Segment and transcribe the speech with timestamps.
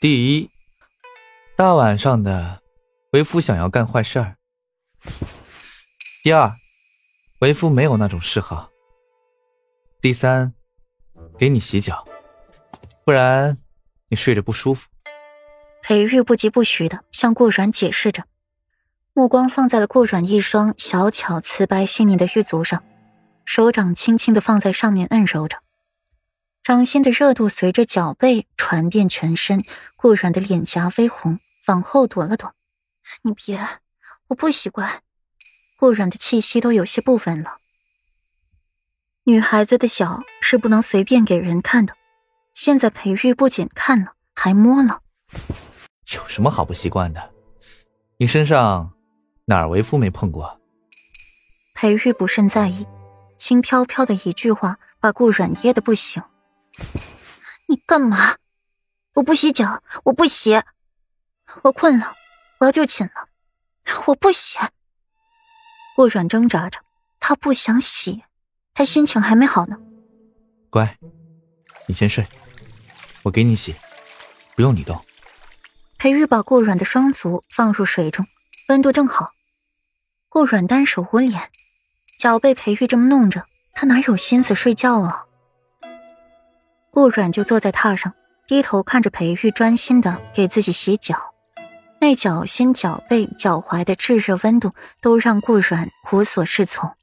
[0.00, 0.48] 第一，
[1.56, 2.62] 大晚上的，
[3.10, 4.36] 为夫想要干坏事儿。
[6.22, 6.54] 第二，
[7.40, 8.70] 为夫没有那种嗜好。
[10.00, 10.54] 第三，
[11.36, 12.06] 给你洗脚，
[13.04, 13.58] 不然
[14.08, 14.86] 你睡着不舒服。
[15.82, 18.22] 裴玉不疾不徐的向顾软解释着，
[19.14, 22.84] 目光放在了顾软一双小巧瓷白细腻的玉足上，
[23.44, 25.58] 手掌轻轻的放在上面按揉着。
[26.68, 29.64] 掌心的热度随着脚背传遍全身，
[29.96, 32.54] 顾软的脸颊微红，往后躲了躲。
[33.22, 33.58] 你别，
[34.26, 35.02] 我不习惯。
[35.78, 37.56] 顾软的气息都有些不稳了。
[39.24, 41.94] 女孩子的脚是不能随便给人看的。
[42.52, 45.00] 现在裴玉不仅看了，还摸了。
[46.14, 47.32] 有什么好不习惯的？
[48.18, 48.92] 你身上
[49.46, 50.60] 哪儿为夫没碰过？
[51.72, 52.86] 裴玉不甚在意，
[53.38, 56.22] 轻飘飘的一句话把顾软噎得不行。
[57.66, 58.36] 你干嘛？
[59.14, 60.62] 我不洗脚，我不洗。
[61.62, 62.14] 我困了，
[62.58, 63.28] 我要就寝了。
[64.06, 64.56] 我不洗。
[65.96, 66.78] 顾软挣扎着，
[67.18, 68.22] 他不想洗，
[68.74, 69.76] 他心情还没好呢。
[70.70, 70.96] 乖，
[71.86, 72.26] 你先睡，
[73.24, 73.74] 我给你洗，
[74.54, 75.04] 不用你动。
[75.96, 78.26] 裴玉把顾软的双足放入水中，
[78.68, 79.32] 温度正好。
[80.28, 81.50] 顾软单手捂脸，
[82.18, 85.24] 脚被裴玉这么弄着，他哪有心思睡觉啊？
[86.90, 88.14] 顾软就坐在榻上，
[88.46, 91.34] 低头看着裴玉，专心的给自己洗脚。
[92.00, 96.94] 那脚心、脚背、脚踝的炙热温度，都让顾软无所适从。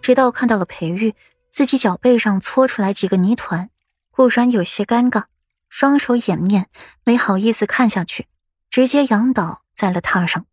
[0.00, 1.14] 直到看到了裴玉
[1.50, 3.70] 自己脚背上搓出来几个泥团，
[4.10, 5.24] 顾软有些尴尬，
[5.68, 6.68] 双手掩面，
[7.04, 8.26] 没好意思看下去，
[8.70, 10.46] 直接仰倒在了榻上，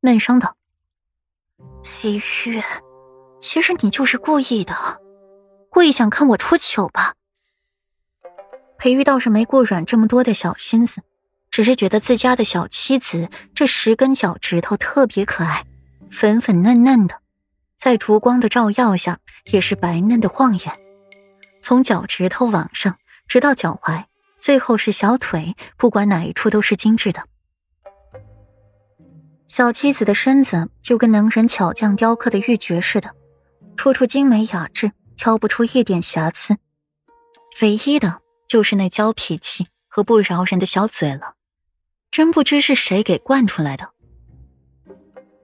[0.00, 0.56] 闷声道
[1.84, 2.62] ：“裴玉，
[3.40, 4.74] 其实你就是故意的，
[5.70, 7.14] 故意想看我出糗吧？”
[8.82, 11.02] 裴玉倒是没顾软这么多的小心思，
[11.52, 15.64] 只是觉得自家的小妻子这十根脚趾头特别可爱，
[16.10, 17.20] 粉粉嫩嫩的，
[17.78, 19.20] 在烛光的照耀下
[19.52, 20.72] 也是白嫩的晃眼。
[21.60, 22.98] 从脚趾头往上，
[23.28, 24.06] 直到脚踝，
[24.40, 27.22] 最后是小腿，不管哪一处都是精致的。
[29.46, 33.14] 小妻子的身子就跟能人巧匠雕刻的玉珏似的，
[33.76, 36.56] 处处精美雅致，挑不出一点瑕疵，
[37.60, 38.21] 唯一的。
[38.52, 41.36] 就是那娇脾气和不饶人的小嘴了，
[42.10, 43.88] 真不知是谁给惯出来的。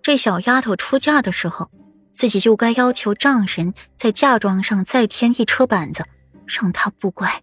[0.02, 1.70] 这小丫头出嫁的时候，
[2.12, 6.04] 自己就该要求丈人在嫁妆上再添一车板子，
[6.46, 7.42] 让她不乖。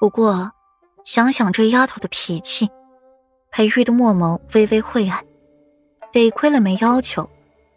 [0.00, 0.50] 不过，
[1.04, 2.70] 想想这丫头的脾气，
[3.50, 5.22] 裴玉的墨眸微微晦暗。
[6.10, 7.28] 得亏了没要求，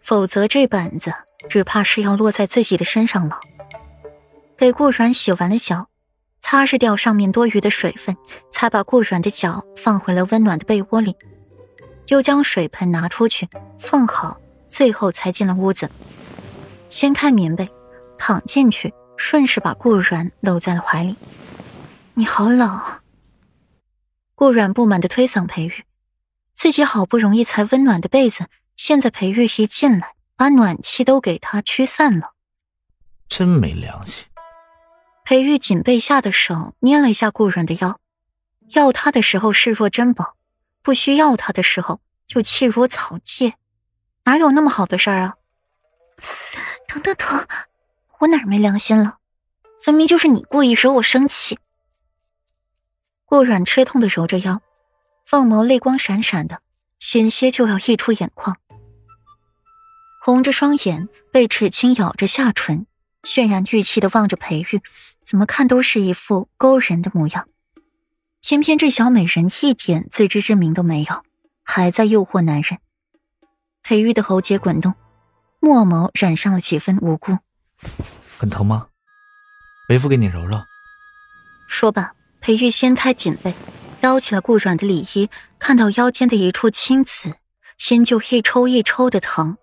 [0.01, 1.13] 否则这板子
[1.49, 3.41] 只怕是要落在自己的身上了。
[4.57, 5.89] 给顾软洗完了脚。
[6.41, 8.15] 擦拭掉上面多余的水分，
[8.51, 11.15] 才把顾软的脚放回了温暖的被窝里，
[12.07, 14.39] 又将水盆拿出去放好，
[14.69, 15.89] 最后才进了屋子，
[16.89, 17.69] 掀开棉被，
[18.17, 21.15] 躺进去，顺势把顾软搂在了怀里。
[22.13, 22.81] 你好冷。
[24.33, 25.83] 顾软不满的推搡裴玉，
[26.55, 32.31] 自己好不容易才温暖的被子，现在裴玉一进来，把暖气都给他驱散了，
[33.27, 34.25] 真没良心。
[35.29, 37.99] 裴玉紧背下的手捏了一下顾软的腰，
[38.71, 40.35] 要他的时候视若珍宝，
[40.81, 43.53] 不需要他的时候就弃如草芥，
[44.23, 45.35] 哪有那么好的事儿啊？
[46.87, 47.45] 疼疼疼！
[48.17, 49.19] 我哪儿没良心了？
[49.83, 51.59] 分明就是你故意惹我生气。
[53.25, 54.63] 顾软吃痛的揉着腰，
[55.27, 56.63] 凤眸泪光闪闪的，
[56.97, 58.57] 险些就要溢出眼眶，
[60.25, 62.87] 红着双眼，被齿轻咬着下唇。
[63.21, 64.81] 渲然欲泣的望着裴玉，
[65.29, 67.47] 怎么看都是一副勾人的模样。
[68.41, 71.23] 偏偏这小美人一点自知之明都没有，
[71.63, 72.79] 还在诱惑男人。
[73.83, 74.95] 裴玉的喉结滚动，
[75.59, 77.37] 墨眸染上了几分无辜。
[78.39, 78.87] 很疼吗？
[79.89, 80.59] 为夫给你揉揉。
[81.67, 83.53] 说罢，裴玉掀开锦被，
[84.01, 87.35] 撩起了顾软的里衣，看到腰间的一处青紫，
[87.77, 89.59] 心就一抽一抽的疼。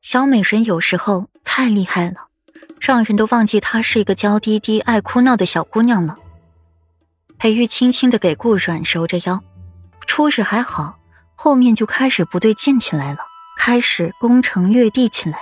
[0.00, 2.30] 小美人有时候太厉害了。
[2.82, 6.18] 让人都忘记她是一个娇滴滴、爱哭闹的小姑娘了。
[7.38, 9.40] 裴玉轻轻的给顾软揉着腰，
[10.04, 10.98] 初始还好，
[11.36, 13.20] 后面就开始不对劲起来了，
[13.56, 15.38] 开始攻城略地起来。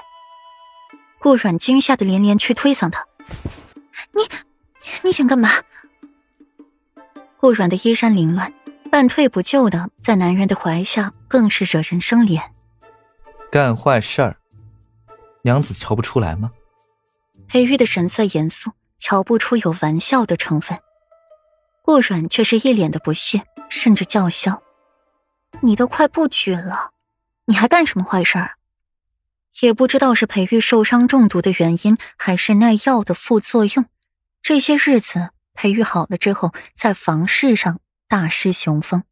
[1.18, 3.06] 顾软惊吓的连连去推搡他
[4.12, 4.28] ：“你，
[5.02, 5.48] 你想干嘛？”
[7.40, 8.52] 顾软的衣衫凌乱，
[8.90, 12.42] 半退不就的在男人的怀下，更是惹人生怜。
[13.50, 14.36] 干坏事儿，
[15.40, 16.50] 娘子瞧不出来吗？
[17.50, 20.78] 裴玉的神色严肃，瞧不出有玩笑的成分。
[21.82, 24.62] 顾软却是一脸的不屑，甚至叫嚣
[25.60, 26.92] ：“你都快不举了，
[27.46, 28.52] 你还干什么坏事儿？”
[29.62, 33.84] 也不知道是裴玉受伤中毒的原因，还是那药的副作用。
[34.42, 39.02] 这些日子，裴玉好了之后，在房事上大失雄风。